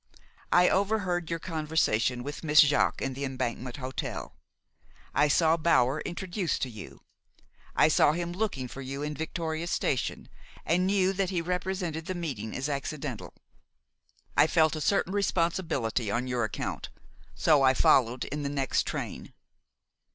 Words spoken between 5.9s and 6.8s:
introduced to